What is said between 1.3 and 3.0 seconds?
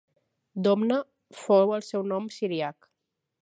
fou el seu nom siríac.